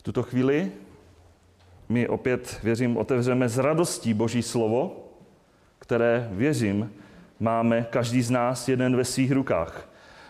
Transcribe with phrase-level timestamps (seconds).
[0.00, 0.72] V tuto chvíli
[1.88, 4.96] my opět, věřím, otevřeme s radostí Boží slovo,
[5.78, 6.92] které, věřím,
[7.40, 9.88] máme každý z nás jeden ve svých rukách.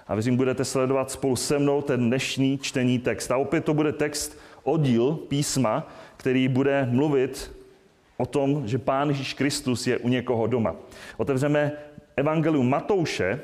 [0.08, 3.30] A věřím, budete sledovat spolu se mnou ten dnešní čtení text.
[3.30, 7.56] A opět to bude text, oddíl písma, který bude mluvit
[8.16, 10.76] o tom, že Pán Ježíš Kristus je u někoho doma.
[11.16, 11.72] Otevřeme
[12.16, 13.40] Evangelium Matouše,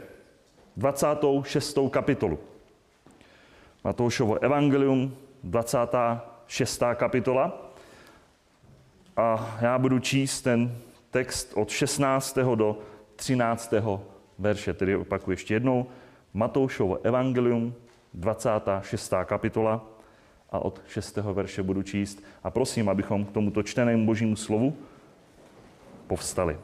[0.76, 1.78] 26.
[1.90, 2.38] kapitolu.
[3.84, 5.16] Matoušovo Evangelium,
[5.46, 6.82] 26.
[6.94, 7.72] kapitola.
[9.16, 10.78] A já budu číst ten
[11.10, 12.38] text od 16.
[12.54, 12.78] do
[13.16, 13.74] 13.
[14.38, 15.86] verše, tedy opakuju ještě jednou.
[16.34, 17.74] Matoušovo Evangelium,
[18.14, 19.12] 26.
[19.24, 19.86] kapitola
[20.50, 21.16] a od 6.
[21.16, 22.22] verše budu číst.
[22.42, 24.76] A prosím, abychom k tomuto čtenému božímu slovu
[26.06, 26.58] povstali.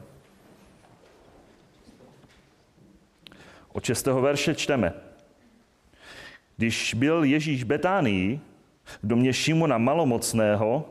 [3.73, 4.05] Od 6.
[4.05, 4.93] verše čteme.
[6.57, 8.39] Když byl Ježíš Betánii,
[8.83, 10.85] v domě Šimona Malomocného,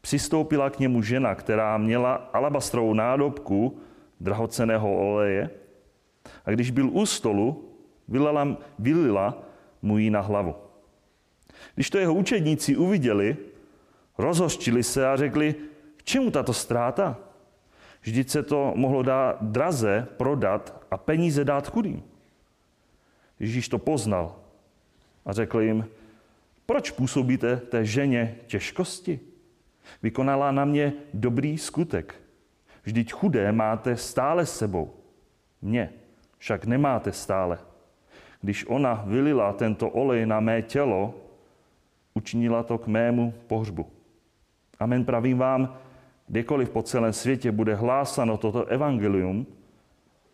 [0.00, 3.78] přistoupila k němu žena, která měla alabastrovou nádobku
[4.20, 5.50] drahoceného oleje
[6.44, 7.68] a když byl u stolu,
[8.08, 9.42] vylila, vylila
[9.82, 10.54] mu ji na hlavu.
[11.74, 13.36] Když to jeho učedníci uviděli,
[14.18, 15.54] rozhořčili se a řekli,
[15.96, 17.18] k čemu tato ztráta?
[18.02, 22.02] Vždyť se to mohlo dát draze prodat a peníze dát chudým.
[23.40, 24.36] Ježíš to poznal
[25.24, 25.86] a řekl jim,
[26.70, 29.20] proč působíte té ženě těžkosti?
[30.02, 32.14] Vykonala na mě dobrý skutek.
[32.82, 34.94] Vždyť chudé máte stále s sebou.
[35.62, 35.90] Mě
[36.38, 37.58] však nemáte stále.
[38.40, 41.14] Když ona vylila tento olej na mé tělo,
[42.14, 43.86] učinila to k mému pohřbu.
[44.78, 45.78] Amen pravím vám,
[46.26, 49.46] kdekoliv po celém světě bude hlásano toto evangelium,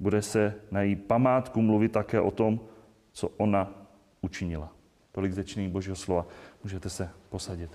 [0.00, 2.60] bude se na její památku mluvit také o tom,
[3.12, 3.72] co ona
[4.20, 4.75] učinila.
[5.16, 6.26] Tolik zečný Božího slova.
[6.64, 7.70] Můžete se posadit.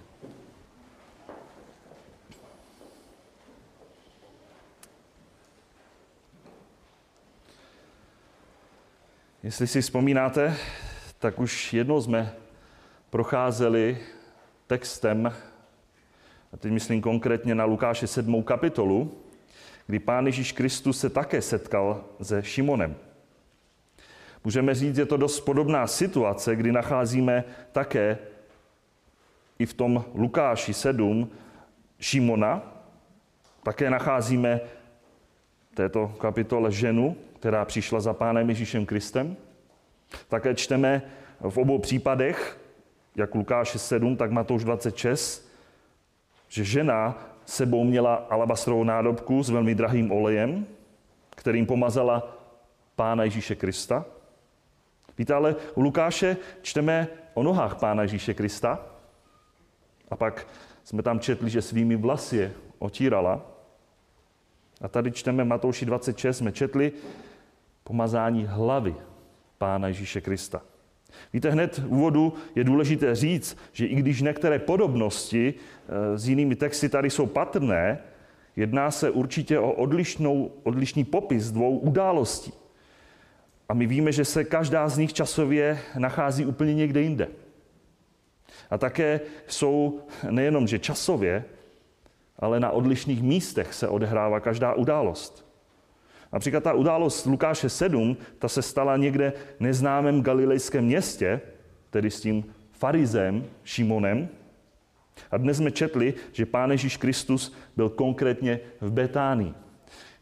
[9.44, 10.58] Jestli si vzpomínáte,
[11.20, 12.36] tak už jednou jsme
[13.10, 13.98] procházeli
[14.68, 15.34] textem,
[16.54, 18.44] a teď myslím konkrétně na Lukáše 7.
[18.44, 19.22] kapitolu,
[19.88, 22.96] kdy Pán Ježíš Kristus se také setkal se Šimonem.
[24.44, 28.18] Můžeme říct, že je to dost podobná situace, kdy nacházíme také
[29.60, 31.30] i v tom Lukáši 7
[32.00, 32.62] Šimona,
[33.64, 34.60] také nacházíme
[35.72, 39.36] v této kapitole ženu, která přišla za Pánem Ježíšem Kristem.
[40.30, 41.02] Také čteme
[41.40, 42.60] v obou případech,
[43.16, 45.52] jak Lukáš 7, tak Matouš 26,
[46.50, 50.66] že žena sebou měla alabastrovou nádobku s velmi drahým olejem,
[51.30, 52.38] kterým pomazala
[52.96, 54.06] Pána Ježíše Krista.
[55.18, 58.86] Víte, ale u Lukáše čteme o nohách Pána Ježíše Krista
[60.10, 60.48] a pak
[60.84, 63.46] jsme tam četli, že svými vlasy je otírala.
[64.82, 66.92] A tady čteme Matouši 26, jsme četli,
[67.84, 68.96] pomazání hlavy
[69.58, 70.62] Pána Ježíše Krista.
[71.34, 76.56] Víte, hned v úvodu je důležité říct, že i když některé podobnosti eh, s jinými
[76.56, 78.00] texty tady jsou patrné,
[78.56, 82.54] jedná se určitě o odlišnou, odlišný popis dvou událostí.
[83.72, 87.28] A my víme, že se každá z nich časově nachází úplně někde jinde.
[88.70, 90.00] A také jsou
[90.30, 91.44] nejenom, že časově,
[92.40, 95.46] ale na odlišných místech se odehrává každá událost.
[96.34, 101.42] Například ta událost Lukáše 7, ta se stala někde neznámém galilejském městě,
[101.90, 104.30] tedy s tím farizem Šimonem.
[105.32, 109.54] A dnes jsme četli, že Pán Ježíš Kristus byl konkrétně v Betánii.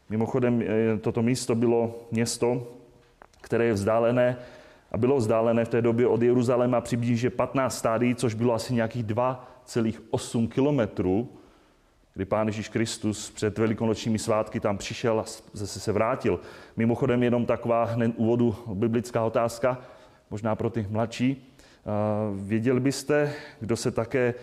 [0.08, 2.76] Mimochodem, eh, toto místo bylo město,
[3.50, 4.36] které je vzdálené
[4.92, 9.04] a bylo vzdálené v té době od Jeruzaléma přibližně 15 stádií, což bylo asi nějakých
[9.04, 11.28] 2,8 kilometrů
[12.14, 16.40] kdy Pán Ježíš Kristus před velikonočními svátky tam přišel a zase se vrátil.
[16.76, 19.78] Mimochodem jenom taková hned úvodu biblická otázka,
[20.30, 21.54] možná pro ty mladší.
[22.34, 24.34] Věděli byste, kdo se také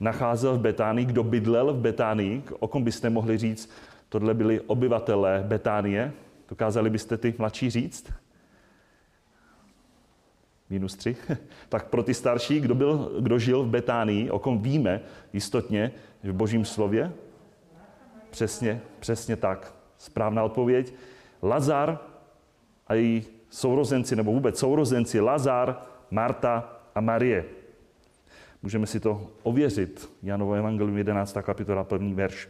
[0.00, 3.70] nacházel v Betánii, kdo bydlel v Betánii, o kom byste mohli říct,
[4.08, 6.12] tohle byli obyvatelé Betánie?
[6.48, 8.23] Dokázali byste ty mladší říct?
[10.70, 11.16] Minus tři.
[11.68, 15.00] tak pro ty starší, kdo, byl, kdo žil v Betánii, o kom víme
[15.32, 17.12] jistotně v božím slově?
[18.30, 19.74] Přesně, přesně tak.
[19.98, 20.94] Správná odpověď.
[21.42, 21.98] Lazar
[22.86, 25.76] a její sourozenci, nebo vůbec sourozenci Lazar,
[26.10, 27.44] Marta a Marie.
[28.62, 30.10] Můžeme si to ověřit.
[30.22, 31.36] Janovo Evangelium 11.
[31.42, 32.48] kapitola, první verš.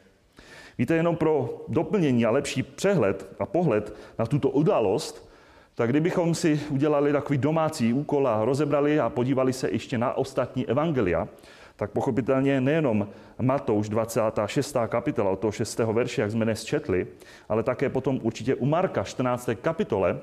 [0.78, 5.30] Víte, jenom pro doplnění a lepší přehled a pohled na tuto událost,
[5.74, 10.68] tak kdybychom si udělali takový domácí úkol a rozebrali a podívali se ještě na ostatní
[10.68, 11.28] evangelia,
[11.76, 13.08] tak pochopitelně nejenom
[13.42, 14.76] Matouš 26.
[14.86, 15.78] kapitola od toho 6.
[15.78, 17.06] verše, jak jsme dnes četli,
[17.48, 19.50] ale také potom určitě u Marka 14.
[19.62, 20.20] kapitole,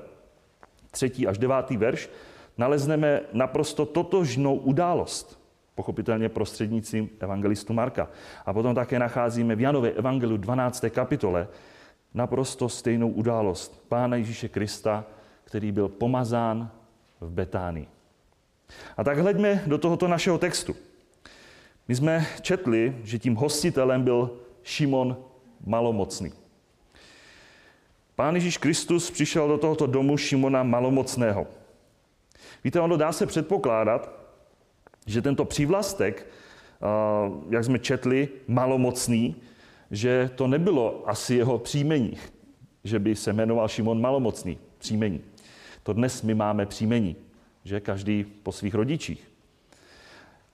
[0.90, 1.26] 3.
[1.26, 1.70] až 9.
[1.70, 2.10] verš,
[2.58, 5.40] nalezneme naprosto totožnou událost,
[5.74, 8.08] pochopitelně prostřednictvím evangelistu Marka.
[8.46, 10.84] A potom také nacházíme v Janově evangeliu 12.
[10.90, 11.48] kapitole
[12.14, 15.04] naprosto stejnou událost Pána Ježíše Krista,
[15.52, 16.70] který byl pomazán
[17.20, 17.88] v Betánii.
[18.96, 20.76] A tak hleďme do tohoto našeho textu.
[21.88, 24.30] My jsme četli, že tím hostitelem byl
[24.62, 25.16] Šimon
[25.66, 26.32] Malomocný.
[28.16, 31.46] Pán Ježíš Kristus přišel do tohoto domu Šimona Malomocného.
[32.64, 34.10] Víte, ono dá se předpokládat,
[35.06, 36.26] že tento přívlastek,
[37.50, 39.36] jak jsme četli, malomocný,
[39.90, 42.16] že to nebylo asi jeho příjmení,
[42.84, 45.31] že by se jmenoval Šimon Malomocný, příjmení.
[45.82, 47.16] To dnes my máme příjmení,
[47.64, 49.32] že každý po svých rodičích.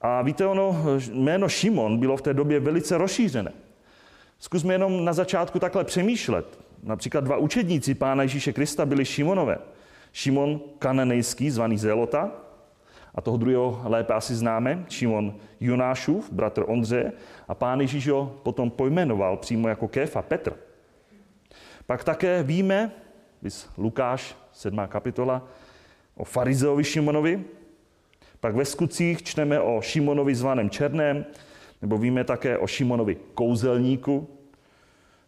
[0.01, 0.77] A víte, ono,
[1.13, 3.53] jméno Šimon bylo v té době velice rozšířené.
[4.39, 6.59] Zkusme jenom na začátku takhle přemýšlet.
[6.83, 9.59] Například dva učedníci Pána Ježíše Krista byli Šimonové.
[10.13, 12.33] Šimon kananejský, zvaný Zelota,
[13.15, 17.13] a toho druhého lépe asi známe, Šimon Jonášův, bratr Ondře,
[17.49, 20.53] a pán Ježíš ho potom pojmenoval přímo jako Kéfa, Petr.
[21.87, 22.91] Pak také víme,
[23.43, 24.81] vys Lukáš, 7.
[24.89, 25.49] kapitola,
[26.15, 27.45] o farizeovi Šimonovi,
[28.41, 31.25] pak ve skutcích čteme o Šimonovi zvaném Černém,
[31.83, 34.29] nebo víme také o Šimonovi kouzelníku,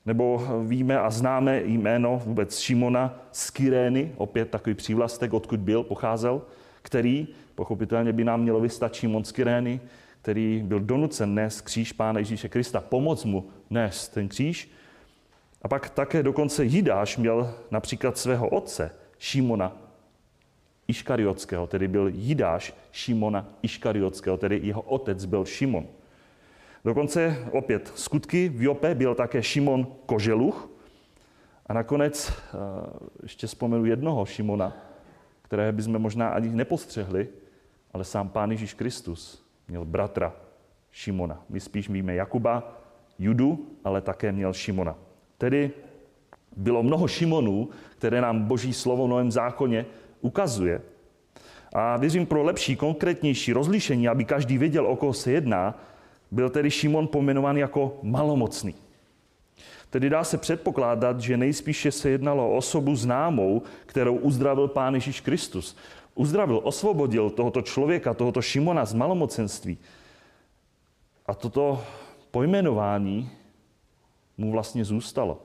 [0.06, 6.42] nebo víme a známe jméno vůbec Šimona z Kyrény, opět takový přívlastek, odkud byl, pocházel,
[6.82, 9.80] který pochopitelně by nám mělo vystat Šimon z Kyrény,
[10.22, 14.70] který byl donucen nést kříž Pána Ježíše Krista, pomoct mu nést ten kříž.
[15.62, 19.76] A pak také dokonce Jidáš měl například svého otce, Šimona
[20.88, 25.86] Iškariotského, tedy byl Jidáš Šimona Iškariotského, tedy jeho otec byl Šimon.
[26.84, 30.70] Dokonce opět skutky v Jope byl také Šimon Koželuch.
[31.66, 32.56] A nakonec eh,
[33.22, 34.76] ještě vzpomenu jednoho Šimona,
[35.42, 37.28] které bychom možná ani nepostřehli,
[37.92, 40.32] ale sám Pán Ježíš Kristus měl bratra
[40.90, 41.44] Šimona.
[41.48, 42.78] My spíš víme Jakuba,
[43.18, 44.96] Judu, ale také měl Šimona.
[45.40, 45.70] Tedy
[46.56, 49.86] bylo mnoho Šimonů, které nám Boží slovo v Novém zákoně
[50.20, 50.82] ukazuje.
[51.72, 55.80] A věřím pro lepší, konkrétnější rozlišení, aby každý věděl, o koho se jedná,
[56.30, 58.74] byl tedy Šimon pomenován jako malomocný.
[59.90, 65.20] Tedy dá se předpokládat, že nejspíše se jednalo o osobu známou, kterou uzdravil Pán Ježíš
[65.20, 65.76] Kristus.
[66.14, 69.78] Uzdravil, osvobodil tohoto člověka, tohoto Šimona z malomocenství.
[71.26, 71.84] A toto
[72.30, 73.39] pojmenování
[74.40, 75.42] mu vlastně zůstalo.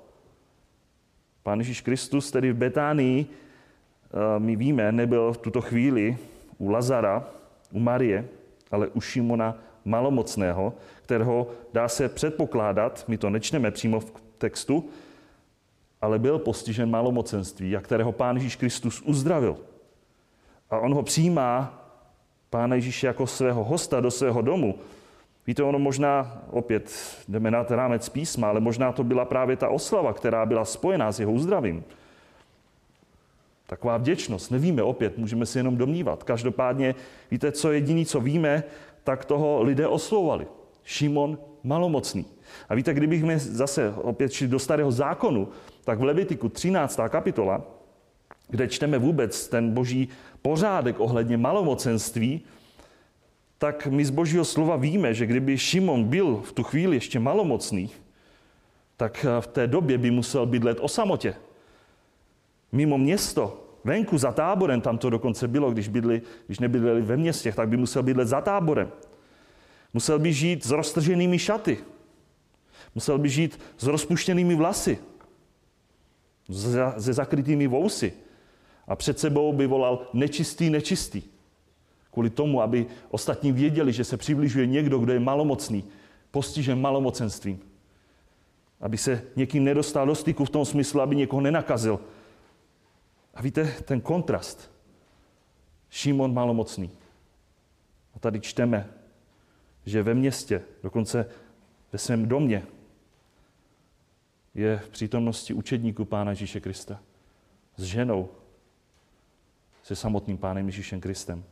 [1.44, 6.18] Pán Ježíš Kristus tedy v Betánii, eh, my víme, nebyl v tuto chvíli
[6.58, 7.28] u Lazara,
[7.72, 8.28] u Marie,
[8.72, 14.90] ale u Šimona malomocného, kterého dá se předpokládat, my to nečneme přímo v textu,
[16.02, 19.58] ale byl postižen malomocenství a kterého Pán Ježíš Kristus uzdravil.
[20.70, 21.82] A on ho přijímá,
[22.50, 24.80] Pána Ježíše, jako svého hosta do svého domu.
[25.48, 26.92] Víte, ono možná, opět
[27.28, 31.20] jdeme na rámec písma, ale možná to byla právě ta oslava, která byla spojená s
[31.20, 31.84] jeho uzdravím.
[33.68, 36.24] Taková vděčnost, nevíme opět, můžeme si jenom domnívat.
[36.24, 36.96] Každopádně,
[37.32, 38.64] víte, co jediný, co víme,
[39.04, 40.48] tak toho lidé oslovovali.
[40.84, 42.26] Šimon malomocný.
[42.70, 45.50] A víte, kdybychom zase opět šli do starého zákonu,
[45.84, 47.00] tak v Levitiku 13.
[47.10, 47.62] kapitola,
[48.50, 50.10] kde čteme vůbec ten boží
[50.42, 52.42] pořádek ohledně malomocenství,
[53.58, 57.90] tak my z božího slova víme, že kdyby Šimon byl v tu chvíli ještě malomocný,
[58.98, 61.36] tak v té době by musel bydlet o samotě.
[62.72, 67.52] Mimo město, venku za táborem, tam to dokonce bylo, když, bydli, když nebydleli ve městě,
[67.52, 68.92] tak by musel bydlet za táborem.
[69.94, 71.78] Musel by žít s roztrženými šaty.
[72.96, 74.98] Musel by žít s rozpuštěnými vlasy.
[76.98, 78.14] Se zakrytými vousy.
[78.88, 81.22] A před sebou by volal nečistý, nečistý.
[82.16, 85.84] Kvůli tomu, aby ostatní věděli, že se přibližuje někdo, kdo je malomocný,
[86.32, 87.60] postižen malomocenstvím.
[88.82, 92.00] Aby se někým nedostal do styku v tom smyslu, aby někoho nenakazil.
[93.34, 94.72] A víte, ten kontrast.
[95.90, 96.92] Šimon malomocný.
[98.16, 98.90] A tady čteme,
[99.86, 101.26] že ve městě, dokonce
[101.92, 102.64] ve svém domě,
[104.54, 107.00] je v přítomnosti učedníků Pána Ježíše Krista.
[107.78, 108.30] S ženou,
[109.84, 111.44] se samotným Pánem Ježíšem Kristem.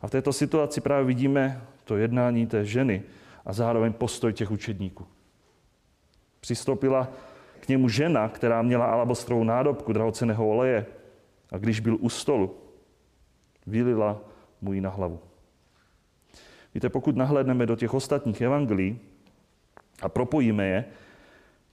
[0.00, 3.02] A v této situaci právě vidíme to jednání té ženy
[3.44, 5.06] a zároveň postoj těch učedníků.
[6.40, 7.08] Přistoupila
[7.60, 10.86] k němu žena, která měla alabastrovou nádobku drahoceného oleje
[11.52, 12.54] a když byl u stolu,
[13.66, 14.20] vylila
[14.60, 15.20] mu ji na hlavu.
[16.74, 18.98] Víte, pokud nahlédneme do těch ostatních evangelií
[20.02, 20.84] a propojíme je,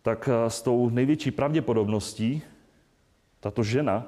[0.02, 2.42] tak eh, s tou největší pravděpodobností
[3.40, 4.06] tato žena,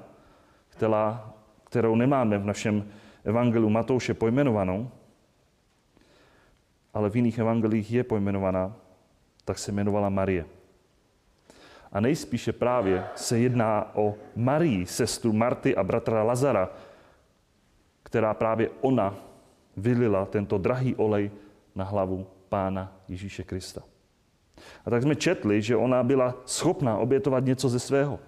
[0.70, 1.34] která,
[1.64, 2.92] kterou nemáme v našem
[3.30, 4.90] evangeliu Matouše pojmenovanou,
[6.94, 8.76] ale v jiných evangelích je pojmenovaná,
[9.46, 10.46] tak se jmenovala Marie.
[11.92, 16.70] A nejspíše právě se jedná o Marii, sestru Marty a bratra Lazara,
[18.04, 19.16] která právě ona
[19.78, 21.32] vylila tento drahý olej
[21.76, 23.82] na hlavu pána Ježíše Krista.
[24.86, 28.20] A tak jsme četli, že ona byla schopná obětovat něco ze svého.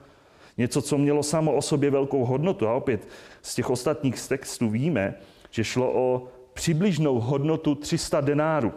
[0.61, 2.67] Něco, co mělo samo o sobě velkou hodnotu.
[2.67, 3.07] A opět
[3.41, 5.13] z těch ostatních textů víme,
[5.49, 8.73] že šlo o přibližnou hodnotu 300 denárů,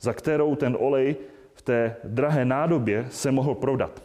[0.00, 1.16] za kterou ten olej
[1.54, 4.02] v té drahé nádobě se mohl prodat.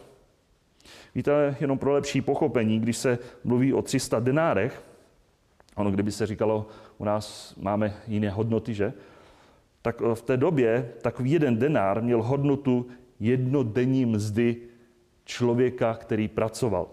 [1.14, 4.82] Víte, jenom pro lepší pochopení, když se mluví o 300 denárech,
[5.76, 6.66] ono kdyby se říkalo,
[6.98, 8.92] u nás máme jiné hodnoty, že?
[9.82, 12.86] Tak v té době takový jeden denár měl hodnotu
[13.20, 14.69] jednodenní mzdy
[15.30, 16.88] člověka, který pracoval.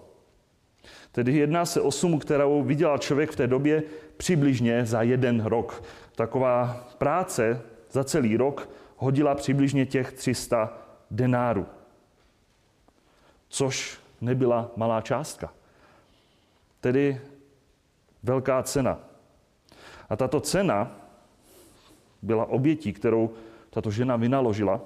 [1.11, 3.83] Tedy jedná se o sumu, kterou vydělal člověk v té době
[4.17, 5.83] přibližně za jeden rok.
[6.15, 10.77] Taková práce za celý rok hodila přibližně těch 300
[11.11, 11.65] denárů.
[13.49, 15.53] Což nebyla malá částka.
[16.81, 17.21] Tedy
[18.23, 18.99] velká cena.
[20.09, 20.91] A tato cena
[22.21, 23.33] byla obětí, kterou
[23.69, 24.81] tato žena vynaložila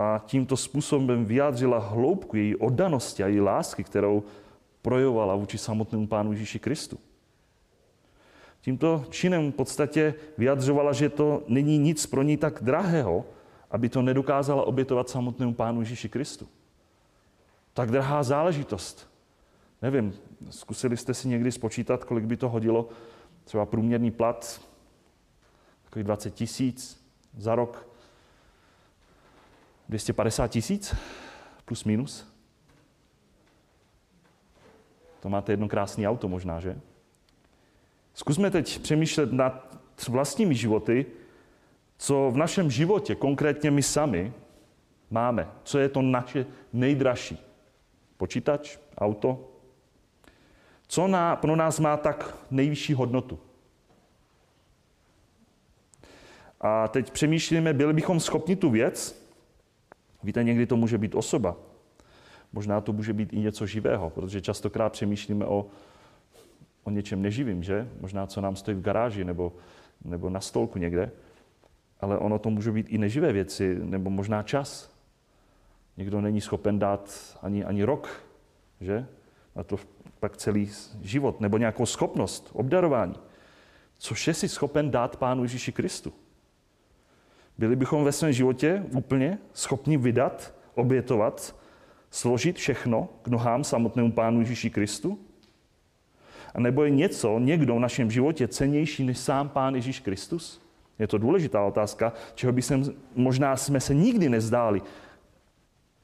[0.00, 4.22] a tímto způsobem vyjádřila hloubku její oddanosti a její lásky, kterou
[4.82, 6.98] projevovala vůči samotnému Pánu Ježíši Kristu.
[8.60, 13.24] Tímto činem v podstatě vyjadřovala, že to není nic pro ní tak drahého,
[13.70, 16.48] aby to nedokázala obětovat samotnému Pánu Ježíši Kristu.
[17.72, 19.10] Tak drahá záležitost.
[19.82, 20.14] Nevím,
[20.50, 22.88] zkusili jste si někdy spočítat, kolik by to hodilo,
[23.44, 24.60] třeba průměrný plat,
[25.84, 27.04] takový 20 tisíc
[27.36, 27.89] za rok,
[29.90, 30.94] 250 tisíc,
[31.64, 32.34] plus minus.
[35.20, 36.80] To máte jedno krásné auto možná, že?
[38.14, 39.78] Zkusme teď přemýšlet nad
[40.08, 41.06] vlastními životy,
[41.98, 44.32] co v našem životě, konkrétně my sami,
[45.10, 45.48] máme.
[45.64, 47.38] Co je to naše nejdražší?
[48.16, 48.78] Počítač?
[48.98, 49.50] Auto?
[50.86, 53.38] Co na, pro nás má tak nejvyšší hodnotu?
[56.60, 59.19] A teď přemýšlíme, byli bychom schopni tu věc,
[60.22, 61.56] víte, někdy to může být osoba,
[62.52, 65.66] možná to může být i něco živého, protože častokrát přemýšlíme o,
[66.84, 67.88] o něčem neživým, že?
[68.00, 69.52] Možná, co nám stojí v garáži nebo,
[70.04, 71.10] nebo na stolku někde.
[72.00, 74.94] Ale ono to může být i neživé věci, nebo možná čas.
[75.96, 78.24] Někdo není schopen dát ani, ani rok,
[78.80, 79.06] že?
[79.56, 79.76] A to
[80.20, 80.70] pak celý
[81.02, 83.14] život, nebo nějakou schopnost, obdarování.
[83.98, 86.12] Což je si schopen dát Pánu Ježíši Kristu.
[87.60, 91.56] Byli bychom ve svém životě úplně schopni vydat, obětovat,
[92.10, 95.18] složit všechno k nohám samotnému Pánu Ježíši Kristu?
[96.54, 100.62] A nebo je něco, někdo v našem životě cenější než sám Pán Ježíš Kristus?
[100.98, 104.82] Je to důležitá otázka, čeho by sem, možná jsme se nikdy nezdáli.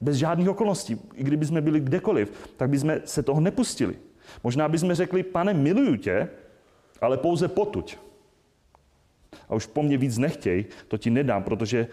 [0.01, 1.01] Bez žádných okolností.
[1.13, 3.95] I kdyby jsme byli kdekoliv, tak bychom se toho nepustili.
[4.43, 6.29] Možná bychom řekli, pane, miluju tě,
[7.01, 7.97] ale pouze potuď
[9.49, 11.87] a už po mně víc nechtěj, to ti nedám, protože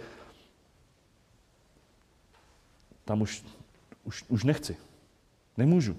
[3.04, 3.44] tam už,
[4.04, 4.76] už, už nechci.
[5.56, 5.96] Nemůžu.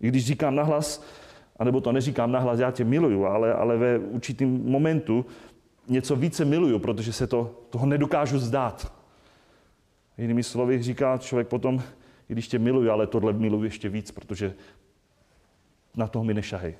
[0.00, 1.04] I když říkám nahlas,
[1.56, 5.26] anebo to neříkám nahlas, já tě miluju, ale, ale ve určitým momentu
[5.88, 8.92] něco více miluju, protože se to, toho nedokážu zdát.
[10.18, 11.82] Jinými slovy říká člověk potom,
[12.28, 14.54] i když tě miluju, ale tohle miluju ještě víc, protože
[15.96, 16.74] na toho mi nešahej.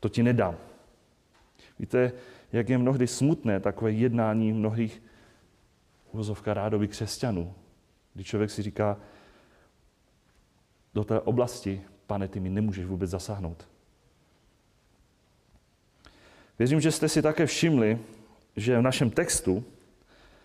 [0.00, 0.56] To ti nedám.
[1.78, 2.12] Víte,
[2.52, 5.02] jak je mnohdy smutné takové jednání mnohých
[6.12, 7.54] uvozovka rádoby křesťanů,
[8.14, 8.96] kdy člověk si říká,
[10.94, 13.68] do té oblasti, pane, ty mi nemůžeš vůbec zasáhnout.
[16.58, 17.98] Věřím, že jste si také všimli,
[18.56, 19.64] že v našem textu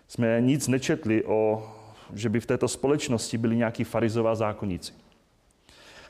[0.08, 1.72] jsme nic nečetli o,
[2.14, 4.92] že by v této společnosti byli nějaký farizová zákonníci.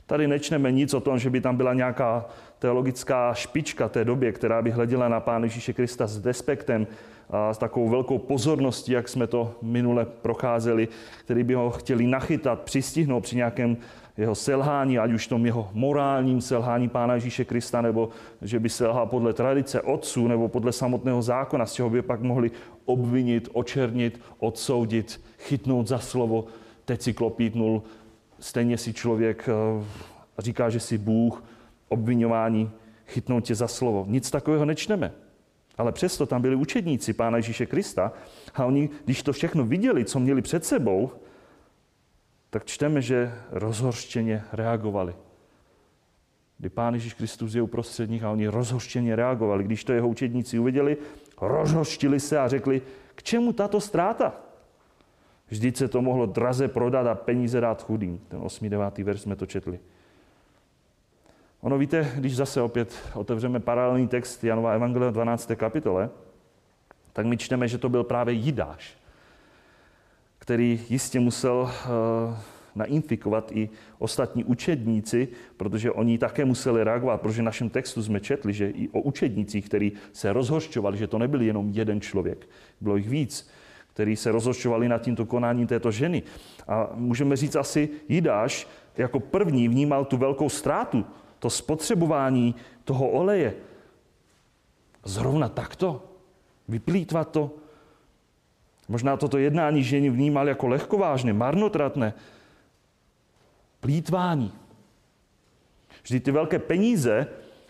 [0.07, 2.27] Tady nečneme nic o tom, že by tam byla nějaká
[2.59, 6.87] teologická špička té době, která by hleděla na Pána Ježíše Krista s despektem
[7.31, 10.89] a s takovou velkou pozorností, jak jsme to minule procházeli,
[11.21, 13.77] který by ho chtěli nachytat, přistihnout při nějakém
[14.17, 18.09] jeho selhání, ať už tom jeho morálním selhání Pána Ježíše Krista, nebo
[18.43, 22.51] že by selhal podle tradice otců, nebo podle samotného zákona, z čeho by pak mohli
[22.85, 26.45] obvinit, očernit, odsoudit, chytnout za slovo,
[26.85, 27.83] teď si klopítnul,
[28.41, 29.85] stejně si člověk eh,
[30.39, 31.45] říká, že si Bůh
[31.89, 32.71] obvinování
[33.07, 34.05] chytnou tě za slovo.
[34.09, 35.13] Nic takového nečteme.
[35.79, 38.13] Ale přesto tam byli učedníci Pána Ježíše Krista
[38.55, 41.11] a oni, když to všechno viděli, co měli před sebou,
[42.51, 45.15] tak čteme, že rozhorštěně reagovali.
[46.59, 49.65] Kdy Pán Ježíš Kristus je uprostřed nich a oni rozhořčeně reagovali.
[49.65, 50.97] Když to jeho učedníci uviděli,
[51.41, 52.83] rozhořštili se a řekli,
[53.15, 54.46] k čemu tato ztráta?
[55.49, 58.21] Vždyť se to mohlo draze prodat a peníze dát chudým.
[58.29, 58.69] Ten 8.
[58.69, 58.99] 9.
[58.99, 59.79] verš jsme to četli.
[61.61, 65.51] Ono víte, když zase opět otevřeme paralelní text Janova Evangelia 12.
[65.57, 66.11] kapitole,
[67.13, 68.97] tak my čteme, že to byl právě Jidáš,
[70.39, 71.71] který jistě musel uh,
[72.75, 78.53] nainfikovat i ostatní učedníci, protože oni také museli reagovat, protože v našem textu jsme četli,
[78.53, 82.49] že i o učednících, kteří se rozhořčovali, že to nebyl jenom jeden člověk,
[82.81, 83.51] bylo jich víc,
[83.97, 86.23] kteří se rozhořčovali nad tímto konáním této ženy.
[86.69, 91.05] A můžeme říct asi, Jidáš jako první vnímal tu velkou ztrátu,
[91.39, 93.55] to spotřebování toho oleje.
[95.05, 96.05] Zrovna takto?
[96.69, 97.51] Vyplýtvat to?
[98.89, 102.13] Možná toto jednání ženy vnímal jako lehkovážné, marnotratné.
[103.81, 104.53] Plítvání.
[106.03, 107.27] Vždyť ty velké peníze,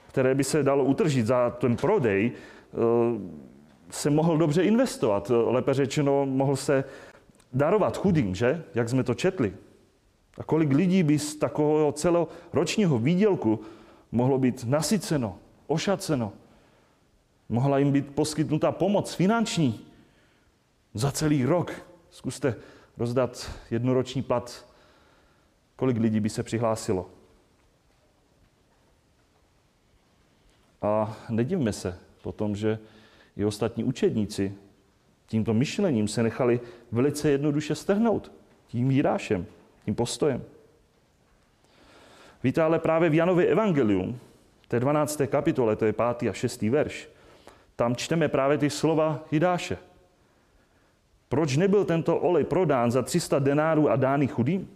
[0.09, 3.47] které by se dalo utržit za ten prodej, eh,
[3.91, 5.31] se mohl dobře investovat.
[5.45, 6.85] Lépe řečeno, mohl se
[7.53, 8.65] darovat chudým, že?
[8.75, 9.55] Jak jsme to četli.
[10.39, 13.61] A kolik lidí by z takového celoročního výdělku
[14.13, 16.33] mohlo být nasyceno, ošaceno.
[17.49, 19.81] Mohla jim být poskytnuta pomoc finanční
[20.95, 21.73] za celý rok.
[22.11, 22.55] Zkuste
[22.99, 24.67] rozdat jednoroční plat.
[25.77, 27.11] Kolik lidí by se přihlásilo?
[30.83, 32.79] A nedivme se potom, že
[33.37, 34.55] i ostatní učedníci
[35.27, 36.61] tímto myšlením se nechali
[36.93, 38.33] velice jednoduše strhnout
[38.67, 39.47] tím výrášem
[39.85, 40.45] tím postojem.
[42.43, 44.19] Víte, ale právě v Janově evangelium,
[44.69, 45.21] té 12.
[45.27, 46.31] kapitole, to je 5.
[46.31, 46.63] a 6.
[46.63, 47.09] verš,
[47.77, 49.79] tam čteme právě ty slova Jidáše.
[51.29, 54.71] Proč nebyl tento olej prodán za 300 denárů a dány chudým?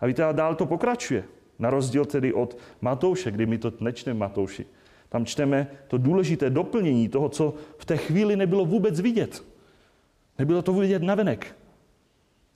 [0.00, 1.24] A víte, a dál to pokračuje.
[1.58, 4.66] Na rozdíl tedy od Matouše, kdy my to nečteme Matouši.
[5.14, 9.44] Tam čteme to důležité doplnění toho, co v té chvíli nebylo vůbec vidět.
[10.38, 11.56] Nebylo to vidět navenek.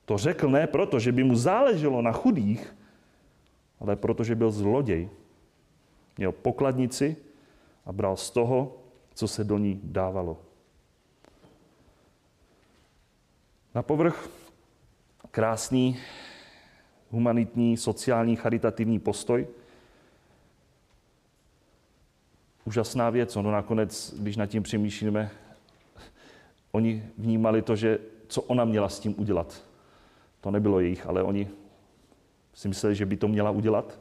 [0.05, 2.77] To řekl ne proto, že by mu záleželo na chudých,
[3.81, 5.09] ale protože byl zloděj.
[6.17, 7.17] Měl pokladnici
[7.87, 8.77] a bral z toho,
[9.15, 10.39] co se do ní dávalo.
[13.75, 14.31] Na povrch
[15.31, 15.99] krásný
[17.11, 19.47] humanitní, sociální, charitativní postoj.
[22.69, 25.31] Úžasná věc, ono nakonec, když nad tím přemýšlíme,
[26.73, 29.65] oni vnímali to, že co ona měla s tím udělat.
[30.41, 31.49] To nebylo jejich, ale oni
[32.55, 33.99] si mysleli, že by to měla udělat.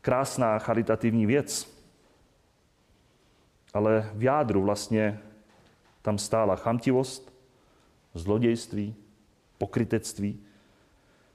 [0.00, 1.78] Krásná charitativní věc.
[3.74, 5.20] Ale v jádru vlastně
[6.02, 7.32] tam stála chamtivost,
[8.14, 8.94] zlodějství,
[9.58, 10.40] pokrytectví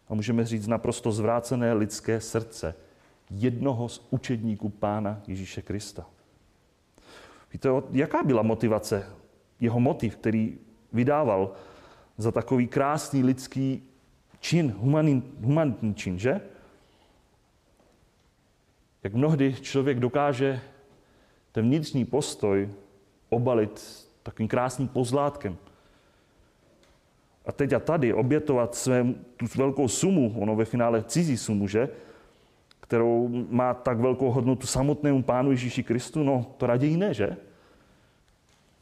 [0.10, 2.76] a můžeme říct naprosto zvrácené lidské srdce
[3.30, 6.06] jednoho z učedníků Pána Ježíše Krista.
[7.54, 9.08] Víte, jaká byla motivace,
[9.60, 10.58] jeho motiv, který
[10.94, 11.54] vydával
[12.18, 13.84] za takový krásný lidský
[14.40, 14.76] čin,
[15.42, 16.42] humanitní čin, že?
[19.04, 20.62] Jak mnohdy člověk dokáže
[21.52, 22.70] ten vnitřní postoj
[23.30, 25.58] obalit takovým krásným pozlátkem.
[27.46, 31.90] A teď a tady obětovat svém, tu velkou sumu, ono ve finále cizí sumu, že?
[32.92, 37.38] Kterou má tak velkou hodnotu samotnému Pánu Ježíši Kristu, no to raději ne, že?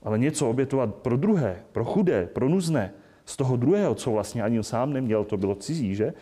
[0.03, 2.93] Ale něco obětovat pro druhé, pro chudé, pro nuzné,
[3.25, 6.13] z toho druhého, co vlastně ani sám neměl, to bylo cizí, že?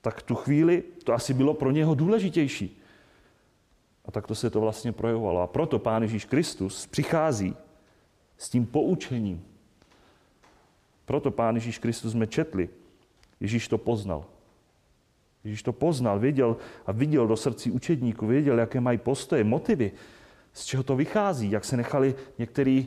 [0.00, 2.82] Tak tu chvíli to asi bylo pro něho důležitější.
[4.04, 5.40] A tak to se to vlastně projevovalo.
[5.40, 7.56] A proto Pán Ježíš Kristus přichází
[8.38, 9.44] s tím poučením.
[11.04, 12.68] Proto Pán Ježíš Kristus jsme četli.
[13.40, 14.35] Ježíš to poznal.
[15.46, 16.56] Ježíš to poznal, věděl
[16.86, 19.92] a viděl do srdcí učedníků, věděl, jaké mají postoje, motivy,
[20.52, 22.86] z čeho to vychází, jak se nechali některý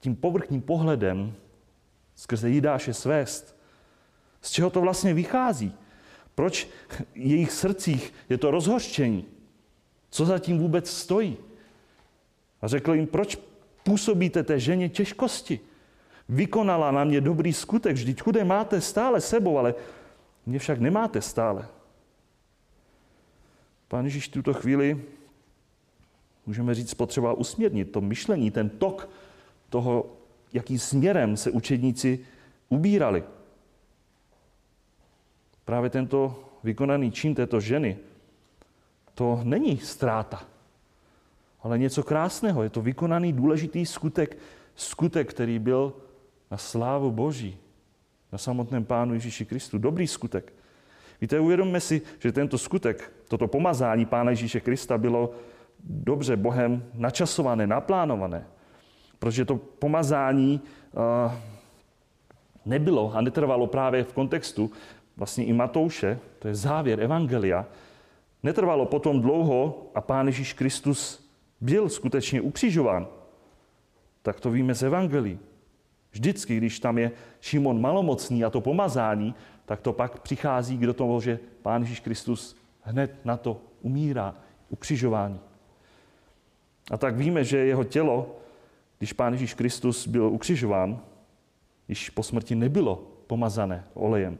[0.00, 1.34] tím povrchním pohledem
[2.14, 3.56] skrze Jidáše svést.
[4.40, 5.74] Z čeho to vlastně vychází?
[6.34, 9.24] Proč v jejich srdcích je to rozhořčení?
[10.10, 11.36] Co za tím vůbec stojí?
[12.62, 13.38] A řekl jim, proč
[13.84, 15.60] působíte té ženě těžkosti?
[16.28, 19.74] Vykonala na mě dobrý skutek, vždyť chudé máte stále sebou, ale
[20.50, 21.68] mě však nemáte stále.
[23.88, 25.02] Pán Ježíš tuto chvíli,
[26.46, 29.08] můžeme říct, potřeba usměrnit to myšlení, ten tok
[29.68, 30.16] toho
[30.52, 32.26] jakým směrem se učedníci
[32.68, 33.24] ubírali.
[35.64, 37.98] Právě tento vykonaný čin této ženy
[39.14, 40.42] to není ztráta,
[41.62, 42.62] ale něco krásného.
[42.62, 44.38] Je to vykonaný důležitý skutek,
[44.74, 45.94] skutek, který byl
[46.50, 47.58] na slávu Boží,
[48.32, 49.78] na samotném Pánu Ježíši Kristu.
[49.78, 50.52] Dobrý skutek.
[51.20, 55.30] Víte, uvědomme si, že tento skutek, toto pomazání Pána Ježíše Krista bylo
[55.84, 58.46] dobře Bohem načasované, naplánované.
[59.18, 60.60] Protože to pomazání
[60.92, 61.32] uh,
[62.66, 64.70] nebylo a netrvalo právě v kontextu
[65.16, 67.66] vlastně i Matouše, to je závěr Evangelia,
[68.42, 73.06] netrvalo potom dlouho a Pán Ježíš Kristus byl skutečně ukřižován.
[74.22, 75.38] Tak to víme z Evangelií.
[76.12, 79.34] Vždycky, když tam je Šimon malomocný a to pomazání,
[79.66, 84.34] tak to pak přichází k toho, že Pán Ježíš Kristus hned na to umírá,
[84.68, 85.40] ukřižování.
[86.90, 88.36] A tak víme, že jeho tělo,
[88.98, 91.00] když Pán Ježíš Kristus byl ukřižován,
[91.88, 92.96] již po smrti nebylo
[93.26, 94.38] pomazané olejem,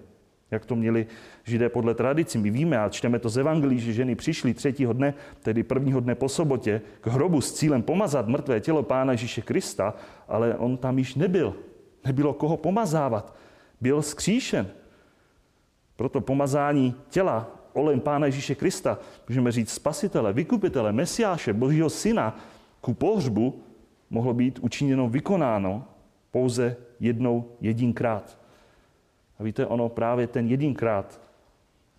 [0.50, 1.06] jak to měli
[1.44, 2.38] židé podle tradicí.
[2.38, 6.14] My víme a čteme to z Evangelí, že ženy přišly třetího dne, tedy prvního dne
[6.14, 9.94] po sobotě, k hrobu s cílem pomazat mrtvé tělo Pána Ježíše Krista,
[10.28, 11.54] ale on tam již nebyl.
[12.04, 13.36] Nebylo koho pomazávat.
[13.80, 14.68] Byl skříšen.
[15.96, 22.38] Proto pomazání těla olejem Pána Ježíše Krista, můžeme říct spasitele, vykupitele, mesiáše, božího syna,
[22.80, 23.62] ku pohřbu,
[24.10, 25.84] mohlo být učiněno, vykonáno
[26.30, 28.39] pouze jednou jedinkrát.
[29.40, 31.20] A víte, ono právě ten jedinkrát,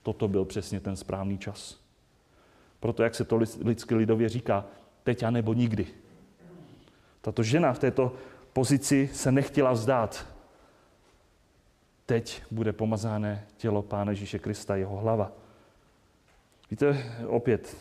[0.03, 1.79] toto byl přesně ten správný čas.
[2.79, 4.65] Proto, jak se to lidsky lidově říká,
[5.03, 5.87] teď a nebo nikdy.
[7.21, 8.13] Tato žena v této
[8.53, 10.27] pozici se nechtěla vzdát.
[12.05, 15.31] Teď bude pomazáné tělo Pána Ježíše Krista, jeho hlava.
[16.71, 17.77] Víte, opět,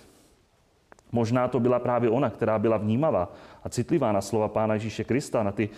[1.13, 3.33] možná to byla právě ona, která byla vnímavá
[3.65, 5.69] a citlivá na slova Pána Ježíše Krista, na ty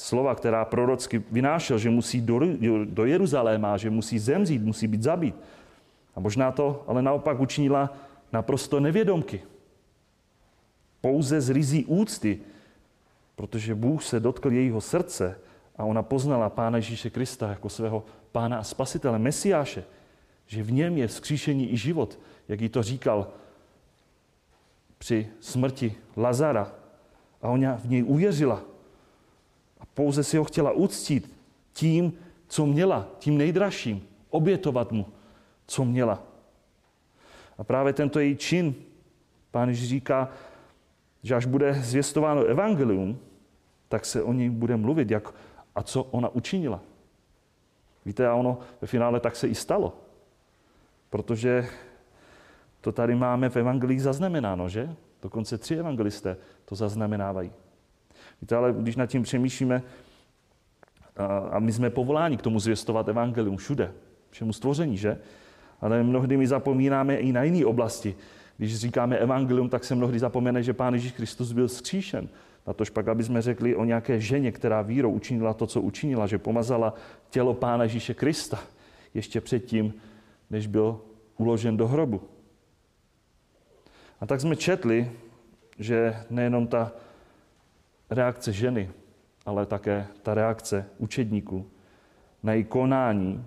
[0.00, 2.40] slova, která prorocky vynášel, že musí do,
[2.84, 5.34] do Jeruzaléma, že musí zemřít, musí být zabít.
[6.14, 7.92] A možná to ale naopak učinila
[8.32, 9.40] naprosto nevědomky.
[11.00, 12.40] Pouze z rizí úcty,
[13.36, 15.38] protože Bůh se dotkl jejího srdce
[15.76, 19.84] a ona poznala Pána Ježíše Krista jako svého Pána a Spasitele, Mesiáše,
[20.46, 23.26] že v něm je vzkříšení i život, jak jí to říkal
[24.98, 26.72] při smrti Lazara.
[27.42, 28.69] A ona v něj uvěřila.
[29.94, 31.36] Pouze si ho chtěla uctít
[31.72, 32.12] tím,
[32.48, 35.06] co měla, tím nejdražším, obětovat mu,
[35.66, 36.22] co měla.
[37.58, 38.74] A právě tento její čin,
[39.50, 40.28] pán Ježíš říká,
[41.22, 43.18] že až bude zvěstováno evangelium,
[43.88, 45.34] tak se o něj bude mluvit, jak
[45.74, 46.80] a co ona učinila.
[48.04, 49.96] Víte, a ono ve finále tak se i stalo.
[51.10, 51.68] Protože
[52.80, 54.96] to tady máme v evangelích zaznamenáno, že?
[55.22, 57.52] Dokonce tři evangelisté to zaznamenávají.
[58.42, 59.82] Víte, ale když nad tím přemýšlíme,
[61.50, 63.92] a my jsme povoláni k tomu zvěstovat evangelium všude,
[64.30, 65.18] všemu stvoření, že?
[65.80, 68.14] Ale mnohdy my zapomínáme i na jiné oblasti.
[68.56, 72.28] Když říkáme evangelium, tak se mnohdy zapomene, že Pán Ježíš Kristus byl skříšen.
[72.66, 76.26] Na tož pak, aby jsme řekli o nějaké ženě, která vírou učinila to, co učinila,
[76.26, 76.94] že pomazala
[77.30, 78.60] tělo Pána Ježíše Krista
[79.14, 79.94] ještě předtím,
[80.50, 81.00] než byl
[81.36, 82.20] uložen do hrobu.
[84.20, 85.10] A tak jsme četli,
[85.78, 86.92] že nejenom ta
[88.10, 88.90] reakce ženy,
[89.46, 91.70] ale také ta reakce učedníků
[92.42, 93.44] na její konání,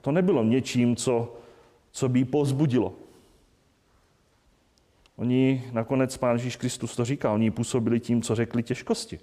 [0.00, 1.36] to nebylo něčím, co,
[1.90, 2.94] co by jí pozbudilo.
[5.16, 9.18] Oni nakonec Pán Ježíš Kristus to říká, oni působili tím, co řekli těžkosti.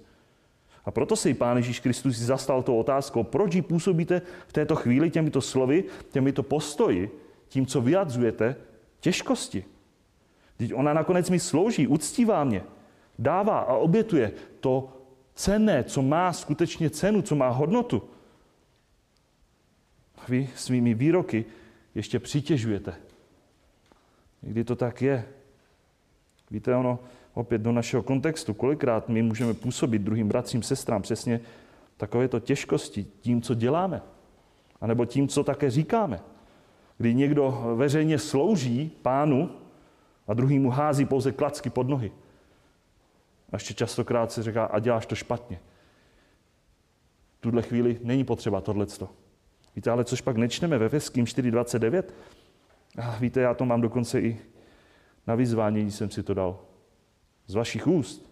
[0.84, 5.10] A proto si Pán Ježíš Kristus zastal tou otázkou, proč ji působíte v této chvíli
[5.10, 8.56] těmito slovy, těmito postoji, tím, co vyjadřujete,
[9.00, 9.64] těžkosti.
[10.56, 12.62] Teď ona nakonec mi slouží, uctívá mě,
[13.20, 14.96] dává a obětuje to
[15.34, 18.02] cenné, co má skutečně cenu, co má hodnotu.
[20.16, 21.44] A vy svými výroky
[21.94, 22.94] ještě přitěžujete.
[24.42, 25.24] Někdy to tak je.
[26.50, 26.98] Víte, ono
[27.34, 31.40] opět do našeho kontextu, kolikrát my můžeme působit druhým bratřím, sestrám přesně
[31.96, 34.02] takovéto těžkosti tím, co děláme,
[34.80, 36.20] anebo tím, co také říkáme.
[36.98, 39.50] Kdy někdo veřejně slouží pánu
[40.28, 42.12] a druhý mu hází pouze klacky pod nohy.
[43.52, 45.60] A ještě častokrát se říká, a děláš to špatně.
[47.38, 49.08] V tuhle chvíli není potřeba tohleto.
[49.76, 52.02] Víte, ale což pak nečteme ve Veským 4.29?
[52.98, 54.38] A víte, já to mám dokonce i
[55.26, 56.58] na vyzvání, jsem si to dal.
[57.46, 58.30] Z vašich úst.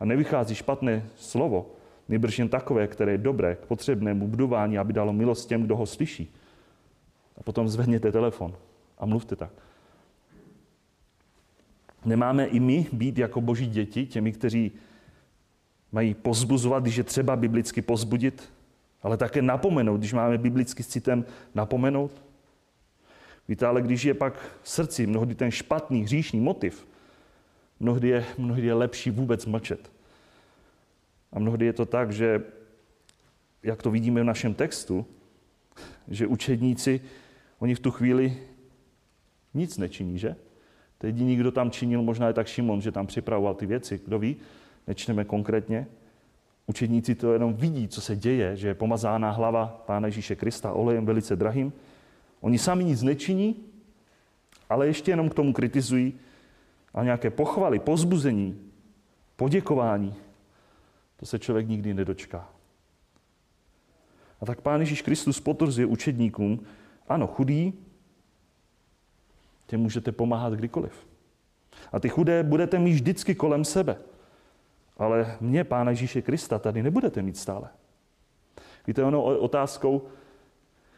[0.00, 1.70] A nevychází špatné slovo,
[2.08, 5.86] nejbrž jen takové, které je dobré k potřebnému budování, aby dalo milost těm, kdo ho
[5.86, 6.34] slyší.
[7.36, 8.56] A potom zvedněte telefon
[8.98, 9.50] a mluvte tak.
[12.04, 14.72] Nemáme i my být jako boží děti, těmi, kteří
[15.92, 18.52] mají pozbuzovat, když je třeba biblicky pozbudit,
[19.02, 22.22] ale také napomenout, když máme biblicky s citem napomenout?
[23.48, 26.86] Víte, ale když je pak v srdci mnohdy ten špatný, hříšný motiv,
[27.80, 29.92] mnohdy je, mnohdy je lepší vůbec mlčet.
[31.32, 32.42] A mnohdy je to tak, že,
[33.62, 35.06] jak to vidíme v našem textu,
[36.08, 37.00] že učedníci,
[37.58, 38.38] oni v tu chvíli
[39.54, 40.36] nic nečiní, že?
[41.00, 44.00] To jediný, kdo tam činil, možná je tak Šimon, že tam připravoval ty věci.
[44.04, 44.36] Kdo ví?
[44.86, 45.86] Nečteme konkrétně.
[46.66, 51.06] Učedníci to jenom vidí, co se děje, že je pomazána hlava Pána Ježíše Krista olejem
[51.06, 51.72] velice drahým.
[52.40, 53.56] Oni sami nic nečiní,
[54.68, 56.14] ale ještě jenom k tomu kritizují
[56.94, 58.60] a nějaké pochvaly, pozbuzení,
[59.36, 60.14] poděkování.
[61.16, 62.48] To se člověk nikdy nedočká.
[64.40, 66.60] A tak Pán Ježíš Kristus potvrzuje učedníkům,
[67.08, 67.72] ano, chudý,
[69.70, 70.92] těm můžete pomáhat kdykoliv.
[71.92, 73.96] A ty chudé budete mít vždycky kolem sebe.
[74.98, 77.68] Ale mě, Pána Ježíše Krista, tady nebudete mít stále.
[78.86, 80.02] Víte, ono otázkou,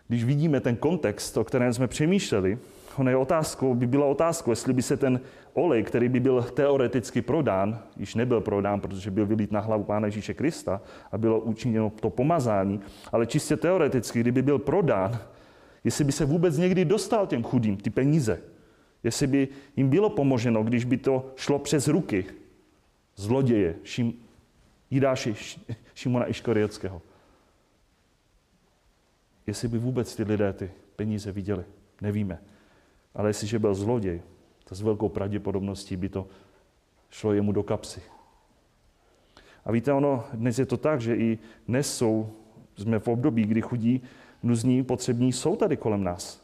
[0.09, 2.59] když vidíme ten kontext, o kterém jsme přemýšleli,
[2.97, 5.21] ono je otázkou, by byla otázkou, jestli by se ten
[5.53, 10.07] olej, který by byl teoreticky prodán, již nebyl prodán, protože byl vylít na hlavu Pána
[10.07, 10.81] Ježíše Krista
[11.13, 12.81] a bylo učiněno to pomazání,
[13.13, 15.19] ale čistě teoreticky, kdyby byl prodán,
[15.85, 18.52] jestli by se vůbec někdy dostal těm chudým, ty peníze.
[19.05, 22.25] Jestli by jim bylo pomoženo, když by to šlo přes ruky
[23.17, 24.15] zloděje, Šim,
[24.91, 25.35] Jidáši,
[25.95, 27.03] Šimona Iškoriotského.
[29.47, 31.65] Jestli by vůbec ty lidé ty peníze viděli,
[32.01, 32.39] nevíme.
[33.15, 34.23] Ale jestliže byl zloděj,
[34.65, 36.29] tak s velkou pravděpodobností by to
[37.11, 38.03] šlo jemu do kapsy.
[39.65, 41.39] A víte, ono, dnes je to tak, že i
[41.69, 42.33] dnes jsou,
[42.77, 44.03] jsme v období, kdy chudí,
[44.43, 46.43] nuzní, potřební jsou tady kolem nás.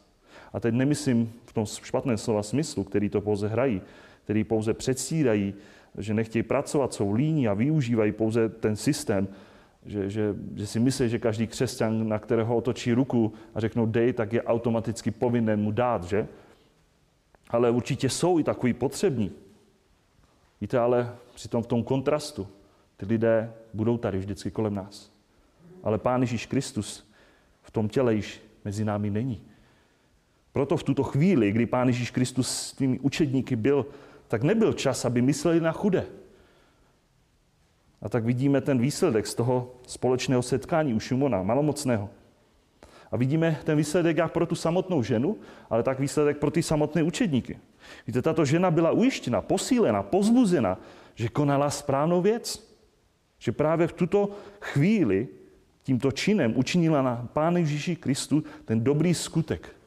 [0.52, 3.82] A teď nemyslím v tom špatném slova smyslu, který to pouze hrají,
[4.24, 5.54] který pouze předstírají,
[5.98, 9.28] že nechtějí pracovat, jsou líní a využívají pouze ten systém,
[9.86, 14.12] že, že, že si myslí, že každý křesťan, na kterého otočí ruku a řeknou dej,
[14.12, 16.28] tak je automaticky povinen mu dát, že?
[17.50, 19.32] Ale určitě jsou i takový potřební.
[20.60, 22.48] Víte, ale přitom v tom kontrastu
[22.96, 25.10] ty lidé budou tady vždycky kolem nás.
[25.82, 27.10] Ale Pán Ježíš Kristus
[27.62, 29.42] v tom těle již mezi námi není.
[30.58, 33.86] Proto v tuto chvíli, kdy Pán Ježíš Kristus s tvými učedníky byl,
[34.28, 36.06] tak nebyl čas, aby mysleli na chudé.
[38.02, 42.10] A tak vidíme ten výsledek z toho společného setkání u Šimona, malomocného.
[43.10, 45.38] A vidíme ten výsledek jak pro tu samotnou ženu,
[45.70, 47.58] ale tak výsledek pro ty samotné učedníky.
[48.06, 50.78] Víte, tato žena byla ujištěna, posílena, pozbuzena,
[51.14, 52.74] že konala správnou věc.
[53.38, 55.28] Že právě v tuto chvíli
[55.82, 59.77] tímto činem učinila na Pánu Ježíši Kristu ten dobrý skutek.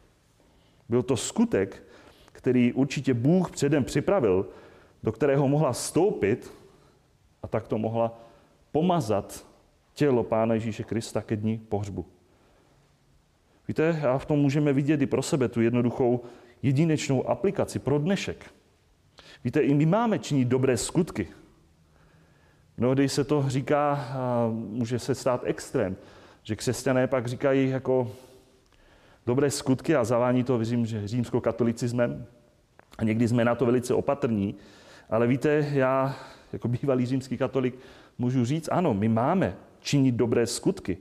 [0.91, 1.83] Byl to skutek,
[2.25, 4.47] který určitě Bůh předem připravil,
[5.03, 6.51] do kterého mohla vstoupit
[7.43, 8.19] a tak to mohla
[8.71, 9.47] pomazat
[9.93, 12.05] tělo Pána Ježíše Krista ke dní pohřbu.
[13.67, 16.23] Víte, a v tom můžeme vidět i pro sebe tu jednoduchou
[16.61, 18.45] jedinečnou aplikaci pro dnešek.
[19.43, 21.27] Víte, i my máme činit dobré skutky.
[22.77, 24.07] Mnohdy se to říká,
[24.51, 25.95] může se stát extrém,
[26.43, 28.11] že křesťané pak říkají jako
[29.25, 32.25] dobré skutky a zavání to, věřím, že římskokatolicismem.
[32.97, 34.55] A někdy jsme na to velice opatrní.
[35.09, 36.15] Ale víte, já
[36.53, 37.79] jako bývalý římský katolik
[38.17, 40.97] můžu říct, ano, my máme činit dobré skutky.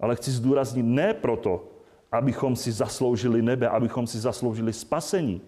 [0.00, 1.68] Ale chci zdůraznit ne proto,
[2.12, 5.40] abychom si zasloužili nebe, abychom si zasloužili spasení,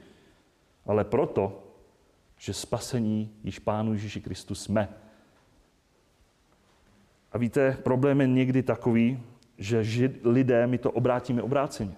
[0.87, 1.63] ale proto,
[2.39, 4.89] že spasení již Pánu Ježíši Kristu jsme.
[7.33, 9.23] A víte, problém je někdy takový,
[9.63, 11.95] že lidé, my to obrátíme obráceně.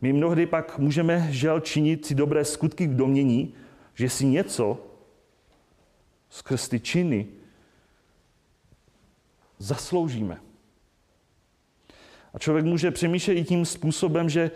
[0.00, 3.54] My mnohdy pak můžeme žel činit si dobré skutky v domění,
[3.94, 4.78] že si něco
[6.30, 7.26] skrz ty činy
[9.58, 10.40] zasloužíme.
[12.34, 14.50] A člověk může přemýšlet i tím způsobem, že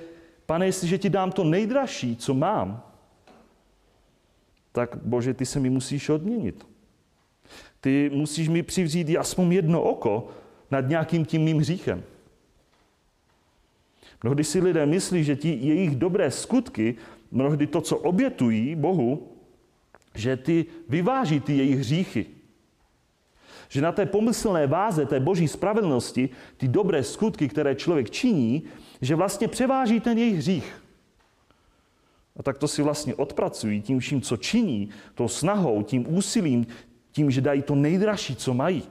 [0.46, 2.82] pane, jestliže ti dám to nejdražší, co mám,
[4.72, 6.66] tak bože, ty se mi musíš odměnit.
[7.80, 10.28] Ty musíš mi přivřít aspoň jedno oko
[10.74, 12.02] nad nějakým tím mým hříchem.
[14.22, 16.94] Mnohdy si lidé myslí, že ti jejich dobré skutky,
[17.30, 19.28] mnohdy to, co obětují Bohu,
[20.14, 22.26] že ty vyváží ty jejich hříchy.
[23.68, 28.62] Že na té pomyslné váze té boží spravedlnosti, ty dobré skutky, které člověk činí,
[29.00, 30.82] že vlastně převáží ten jejich hřích.
[32.36, 36.66] A tak to si vlastně odpracují tím vším, co činí, tou snahou, tím úsilím,
[37.12, 38.82] tím, že dají to nejdražší, co mají.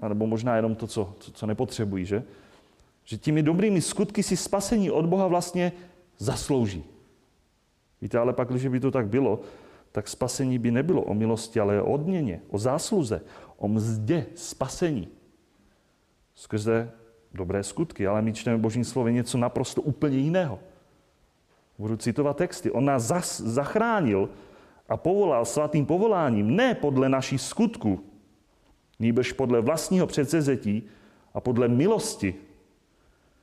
[0.00, 2.22] A nebo možná jenom to, co, co, co nepotřebují, že?
[3.04, 5.72] Že těmi dobrými skutky si spasení od Boha vlastně
[6.18, 6.84] zaslouží.
[8.00, 9.40] Víte, ale pak, když by to tak bylo,
[9.92, 13.20] tak spasení by nebylo o milosti, ale o odměně, o zásluze,
[13.56, 15.08] o mzdě spasení.
[16.34, 16.90] Skrze
[17.34, 20.58] dobré skutky, ale my čteme v Božím slově něco naprosto úplně jiného.
[21.78, 22.70] Budu citovat texty.
[22.70, 24.28] On nás zas, zachránil
[24.88, 28.04] a povolal svatým povoláním ne podle naší skutku,
[28.98, 30.82] nýbrž podle vlastního předsezetí
[31.34, 32.34] a podle milosti,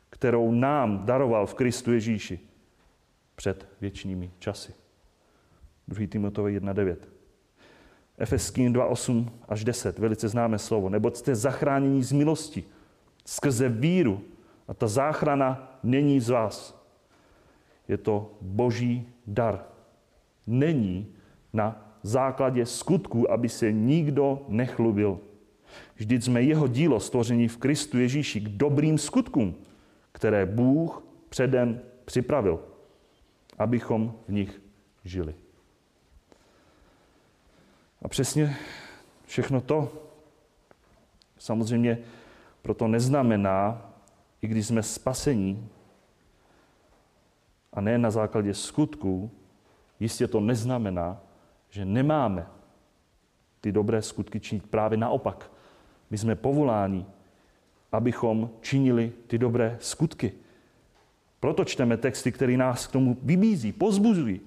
[0.09, 2.39] kterou nám daroval v Kristu Ježíši
[3.35, 4.73] před věčnými časy.
[5.87, 6.07] 2.
[6.07, 6.95] Timotovi 1.9.
[8.17, 10.89] Efeským 2.8 až 10, velice známé slovo.
[10.89, 12.63] Nebo jste zachráněni z milosti,
[13.25, 14.21] skrze víru.
[14.67, 16.85] A ta záchrana není z vás.
[17.87, 19.65] Je to boží dar.
[20.47, 21.15] Není
[21.53, 25.19] na základě skutků, aby se nikdo nechlubil.
[26.01, 29.55] Vždyť jsme jeho dílo stvoření v Kristu Ježíši k dobrým skutkům,
[30.11, 32.59] které Bůh předem připravil,
[33.57, 34.61] abychom v nich
[35.03, 35.35] žili.
[38.01, 38.57] A přesně
[39.25, 39.93] všechno to
[41.37, 41.97] samozřejmě
[42.61, 43.91] proto neznamená,
[44.41, 45.69] i když jsme spasení,
[47.73, 49.31] a ne na základě skutků,
[49.99, 51.21] jistě to neznamená,
[51.69, 52.47] že nemáme
[53.61, 54.67] ty dobré skutky činit.
[54.67, 55.60] Právě naopak.
[56.11, 57.05] My jsme povoláni,
[57.91, 60.31] abychom činili ty dobré skutky.
[61.39, 64.41] Proto čteme texty, které nás k tomu vybízí, pozbuzují.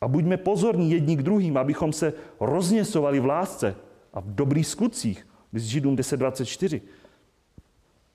[0.00, 3.76] A buďme pozorní jedni k druhým, abychom se rozněsovali v lásce
[4.12, 5.26] a v dobrých skutcích.
[5.52, 6.80] Z Židům 10.24.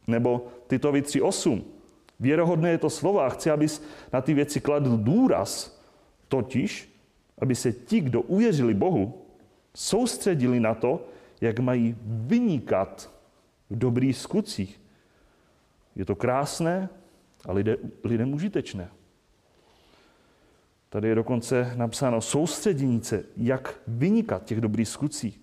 [0.07, 1.61] Nebo Titovi 3.8.
[2.19, 5.81] Věrohodné je to slovo a chci, abys na ty věci kladl důraz,
[6.27, 6.93] totiž,
[7.39, 9.21] aby se ti, kdo uvěřili Bohu,
[9.75, 11.05] soustředili na to,
[11.41, 13.11] jak mají vynikat
[13.69, 14.81] v dobrých skutcích.
[15.95, 16.89] Je to krásné
[17.45, 18.89] a lidé, lidem užitečné.
[20.89, 25.41] Tady je dokonce napsáno soustředění se, jak vynikat těch dobrých skutcích.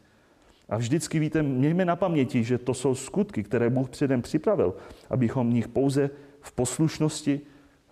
[0.68, 4.74] A vždycky víte, mějme na paměti, že to jsou skutky, které Bůh předem připravil,
[5.10, 7.40] abychom v nich pouze v poslušnosti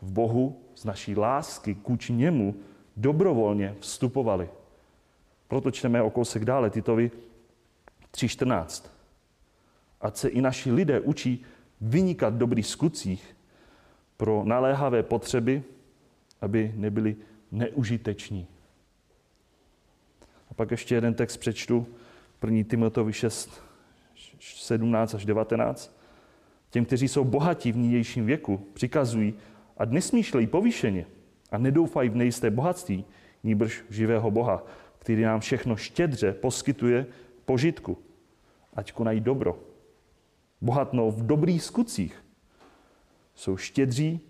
[0.02, 2.54] v Bohu z naší lásky k němu
[2.96, 4.48] dobrovolně vstupovali.
[5.48, 7.10] Proto čteme o kousek dále Titovi
[8.14, 8.88] 3.14.
[10.01, 11.44] Ať se i naši lidé učí
[11.81, 13.37] vynikat dobrých skutcích
[14.16, 15.62] pro naléhavé potřeby,
[16.40, 17.16] aby nebyli
[17.51, 18.46] neužiteční.
[20.51, 21.87] A pak ještě jeden text přečtu,
[22.44, 22.64] 1.
[22.70, 23.62] Timotovi 6,
[24.40, 25.98] 17 až 19.
[26.70, 29.35] Těm, kteří jsou bohatí v nynějším věku, přikazují,
[29.77, 31.07] a nesmýšlejí povýšeně
[31.51, 33.05] a nedoufají v nejisté bohatství,
[33.44, 34.66] níbrž živého Boha,
[34.98, 37.07] který nám všechno štědře poskytuje
[37.44, 37.98] požitku.
[38.74, 39.59] Ať konají dobro.
[40.61, 42.24] Bohatnou v dobrých skutcích.
[43.35, 44.20] Jsou štědří,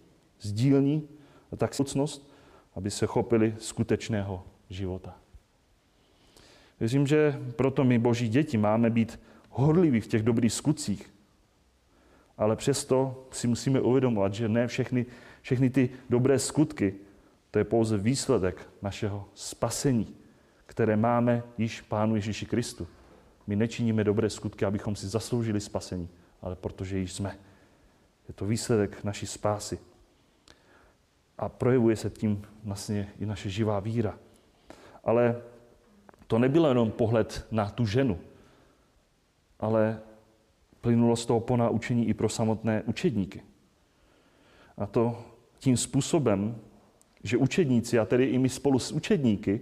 [0.40, 1.08] sdílní
[1.52, 2.32] a tak slucnost,
[2.74, 5.16] aby se chopili skutečného života.
[6.80, 9.20] Věřím, že proto my, boží děti, máme být
[9.50, 11.12] horliví v těch dobrých skutcích.
[12.38, 15.06] Ale přesto si musíme uvědomovat, že ne všechny,
[15.42, 16.94] všechny ty dobré skutky,
[17.50, 20.14] to je pouze výsledek našeho spasení,
[20.66, 22.86] které máme již Pánu Ježíši Kristu.
[23.46, 26.08] My nečiníme dobré skutky, abychom si zasloužili spasení,
[26.42, 27.38] ale protože již jsme.
[28.28, 29.78] Je to výsledek naší spásy.
[31.38, 34.18] A projevuje se tím vlastně i naše živá víra.
[35.04, 35.42] Ale
[36.26, 38.18] to nebyl jenom pohled na tu ženu,
[39.60, 40.00] ale
[40.80, 43.42] plynulo z toho ponaučení i pro samotné učedníky.
[44.76, 45.24] A to
[45.58, 46.56] tím způsobem,
[47.22, 49.60] že učedníci, a tedy i my spolu s učedníky,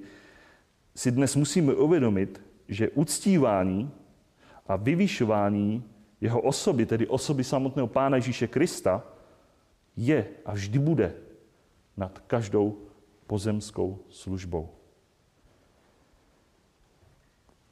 [0.95, 2.41] si dnes musíme uvědomit,
[2.71, 3.91] že uctívání
[4.67, 5.85] a vyvyšování
[6.21, 9.03] jeho osoby, tedy osoby samotného Pána Ježíše Krista,
[9.97, 11.15] je a vždy bude
[11.97, 12.79] nad každou
[13.27, 14.69] pozemskou službou.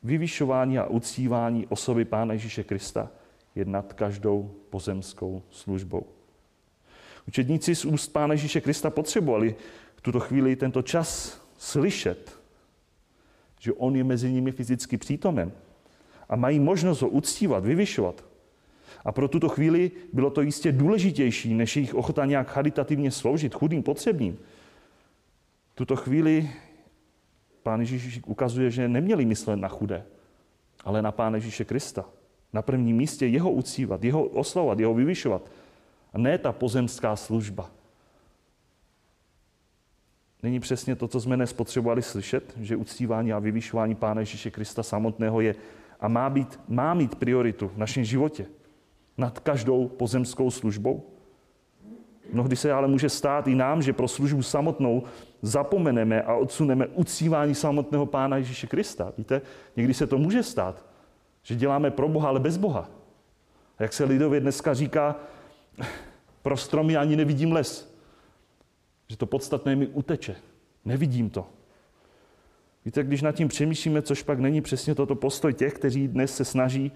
[0.03, 3.11] Vyvyšování a uctívání osoby Pána Ježíše Krista
[3.55, 6.07] je nad každou pozemskou službou.
[7.29, 9.55] Učedníci z úst Pána Ježíše Krista potřebovali
[9.97, 12.38] v tuto chvíli tento čas slyšet,
[13.59, 15.53] že On je mezi nimi fyzicky přítomen
[16.29, 18.25] a mají možnost ho uctívat, vyvyšovat.
[19.05, 23.83] A pro tuto chvíli bylo to jistě důležitější, než jejich ochota nějak charitativně sloužit chudým
[23.83, 24.39] potřebným.
[25.75, 26.51] tuto chvíli
[27.63, 30.05] Pán Ježíš ukazuje, že neměli myslet na chudé,
[30.85, 32.05] ale na Pána Ježíše Krista.
[32.53, 35.51] Na prvním místě jeho uctívat, jeho oslavovat, jeho vyvyšovat.
[36.13, 37.71] A ne ta pozemská služba.
[40.43, 44.83] Není přesně to, co jsme dnes potřebovali slyšet, že uctívání a vyvyšování Pána Ježíše Krista
[44.83, 45.55] samotného je
[46.01, 48.47] a má, být, má mít prioritu v našem životě
[49.19, 51.03] nad každou pozemskou službou?
[52.33, 55.03] Mnohdy se ale může stát i nám, že pro službu samotnou
[55.43, 59.13] zapomeneme a odsuneme uctívání samotného Pána Ježíše Krista.
[59.19, 59.43] Víte,
[59.77, 60.85] někdy se to může stát,
[61.43, 62.91] že děláme pro Boha, ale bez Boha.
[63.79, 65.17] A jak se lidově dneska říká,
[66.43, 67.98] Pro stromy ani nevidím les.
[69.11, 70.37] Že to podstatné mi uteče.
[70.85, 71.47] Nevidím to.
[72.85, 76.45] Víte, když nad tím přemýšlíme, což pak není přesně toto postoj těch, kteří dnes se
[76.45, 76.93] snaží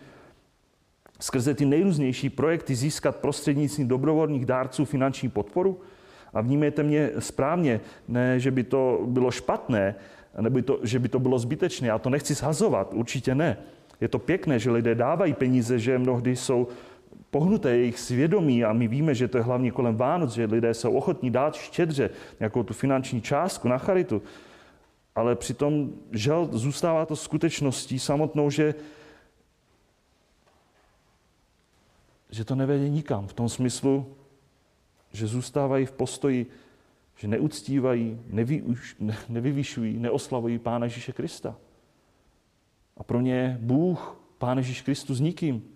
[1.21, 5.81] skrze ty nejrůznější projekty získat prostřednictvím dobrovolných dárců finanční podporu.
[6.35, 9.95] A vnímejte mě správně, ne, že by to bylo špatné,
[10.41, 11.89] nebo to, že by to bylo zbytečné.
[11.89, 13.57] Já to nechci shazovat, určitě ne.
[14.01, 16.69] Je to pěkné, že lidé dávají peníze, že mnohdy jsou
[17.33, 20.93] pohnuté jejich svědomí a my víme, že to je hlavně kolem Vánoc, že lidé jsou
[20.93, 22.11] ochotní dát štědře
[22.41, 24.22] nějakou tu finanční částku na charitu.
[25.14, 28.74] Ale přitom žel zůstává to skutečností samotnou, že
[32.30, 33.26] že to nevede nikam.
[33.26, 34.16] V tom smyslu,
[35.12, 36.47] že zůstávají v postoji,
[37.16, 38.64] že neuctívají, nevy,
[39.28, 41.57] nevyvyšují, neoslavují Pána Ježíše Krista.
[42.97, 45.72] A pro ně Bůh, Pán Ježíš Kristus nikým.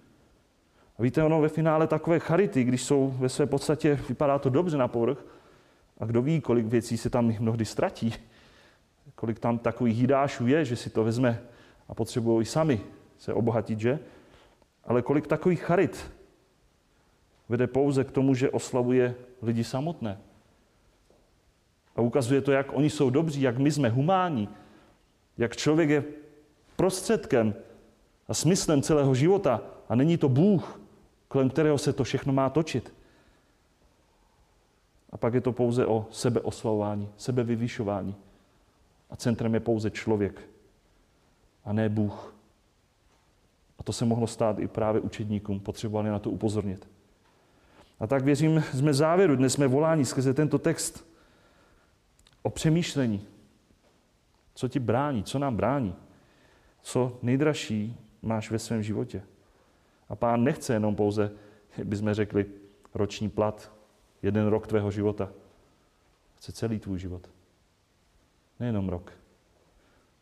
[0.99, 4.77] A víte, ono ve finále takové charity, když jsou ve své podstatě, vypadá to dobře
[4.77, 5.25] na povrch,
[5.99, 8.15] a kdo ví, kolik věcí se tam mnohdy ztratí,
[9.15, 11.43] kolik tam takových jídášů je, že si to vezme
[11.89, 12.81] a potřebují i sami
[13.19, 13.99] se obohatit, že?
[14.85, 16.11] Ale kolik takových charit
[17.49, 20.19] vede pouze k tomu, že oslavuje lidi samotné.
[21.97, 24.49] A ukazuje to, jak oni jsou dobří, jak my jsme humánní,
[25.39, 26.05] jak člověk je
[26.77, 27.55] prostředkem
[28.29, 30.81] a smyslem celého života a není to Bůh,
[31.37, 32.95] kolem kterého se to všechno má točit.
[35.11, 38.15] A pak je to pouze o sebeoslavování, sebevyvyšování.
[39.11, 40.49] A centrem je pouze člověk
[41.65, 42.35] a ne Bůh.
[43.79, 46.89] A to se mohlo stát i právě učedníkům, potřebovali na to upozornit.
[48.01, 51.07] A tak věřím, jsme závěru, dnes jsme voláni skrze tento text
[52.43, 53.27] o přemýšlení.
[54.55, 55.95] Co ti brání, co nám brání,
[56.83, 59.23] co nejdražší máš ve svém životě.
[60.09, 61.33] A pán nechce jenom pouze,
[61.85, 62.47] bychom řekli,
[62.95, 63.73] roční plat,
[64.23, 65.33] jeden rok tvého života.
[66.37, 67.31] Chce celý tvůj život.
[68.61, 69.13] Nejenom rok.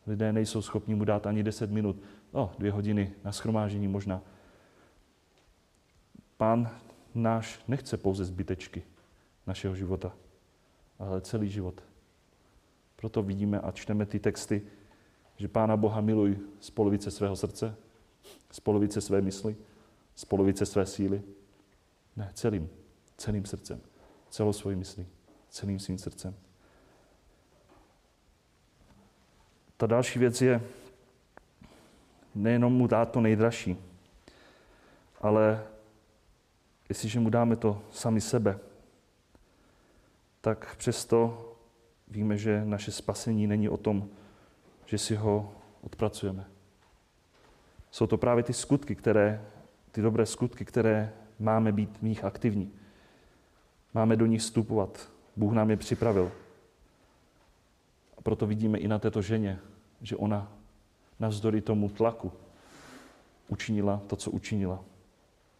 [0.07, 2.01] Lidé nejsou schopni mu dát ani 10 minut,
[2.33, 4.21] no, dvě hodiny na schromážení možná.
[6.37, 6.71] Pán
[7.15, 8.83] náš nechce pouze zbytečky
[9.47, 10.13] našeho života,
[10.99, 11.83] ale celý život.
[12.95, 14.61] Proto vidíme a čteme ty texty,
[15.37, 17.75] že Pána Boha miluj z polovice svého srdce,
[18.51, 19.55] z polovice své mysli,
[20.15, 21.23] z polovice své síly.
[22.15, 22.69] Ne, celým,
[23.17, 23.81] celým srdcem,
[24.29, 25.07] celou svojí myslí,
[25.49, 26.35] celým svým srdcem.
[29.77, 30.61] Ta další věc je
[32.35, 33.77] nejenom mu dát to nejdražší,
[35.21, 35.63] ale
[36.89, 38.59] jestliže mu dáme to sami sebe,
[40.41, 41.51] tak přesto
[42.07, 44.09] víme, že naše spasení není o tom,
[44.85, 46.45] že si ho odpracujeme.
[47.91, 49.45] Jsou to právě ty skutky, které,
[49.95, 52.71] ty dobré skutky, které máme být v nich aktivní.
[53.93, 55.09] Máme do nich vstupovat.
[55.35, 56.31] Bůh nám je připravil.
[58.17, 59.59] A proto vidíme i na této ženě,
[60.01, 60.51] že ona
[61.19, 62.31] navzdory tomu tlaku
[63.47, 64.83] učinila to, co učinila.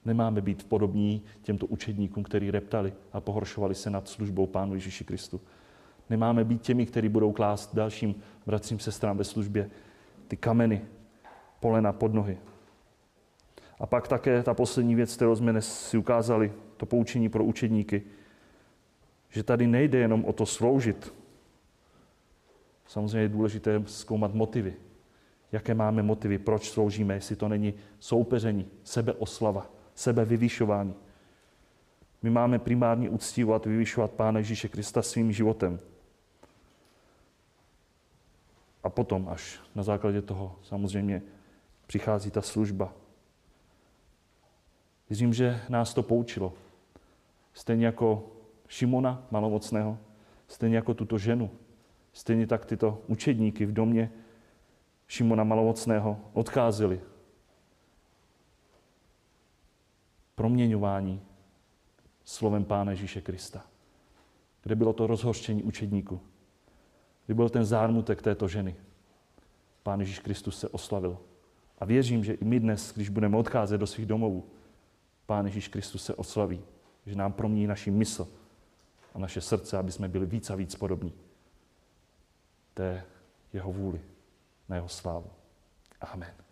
[0.05, 5.41] Nemáme být podobní těmto učedníkům, kteří reptali a pohoršovali se nad službou Pánu Ježíši Kristu.
[6.09, 8.15] Nemáme být těmi, kteří budou klást dalším
[8.45, 9.69] bratřím, sestrám ve službě
[10.27, 10.81] ty kameny,
[11.59, 12.37] polena pod nohy.
[13.79, 18.01] A pak také ta poslední věc, kterou jsme si ukázali, to poučení pro učedníky,
[19.29, 21.13] že tady nejde jenom o to sloužit.
[22.87, 24.73] Samozřejmě je důležité zkoumat motivy.
[25.51, 30.93] Jaké máme motivy, proč sloužíme, jestli to není soupeření, sebeoslava, sebevyvyšování.
[32.21, 35.79] My máme primárně uctívat, vyvyšovat Pána Ježíše Krista svým životem.
[38.83, 41.21] A potom až na základě toho samozřejmě
[41.87, 42.93] přichází ta služba.
[45.09, 46.53] Věřím, že nás to poučilo.
[47.53, 48.31] Stejně jako
[48.67, 49.97] Šimona malomocného,
[50.47, 51.49] stejně jako tuto ženu,
[52.13, 54.11] stejně tak tyto učedníky v domě
[55.07, 57.01] Šimona malomocného odcházeli
[60.35, 61.21] proměňování
[62.23, 63.65] slovem Pána Ježíše Krista.
[64.63, 66.21] Kde bylo to rozhořčení učedníku.
[67.25, 68.75] Kdy byl ten zármutek této ženy.
[69.83, 71.17] Pán Ježíš Kristus se oslavil.
[71.79, 74.45] A věřím, že i my dnes, když budeme odcházet do svých domovů,
[75.25, 76.61] Pán Ježíš Kristus se oslaví,
[77.05, 78.27] že nám promění naši mysl
[79.13, 81.13] a naše srdce, aby jsme byli víc a víc podobní
[82.73, 83.03] té
[83.53, 84.01] jeho vůli,
[84.69, 85.29] na jeho slávu.
[86.01, 86.44] Amen.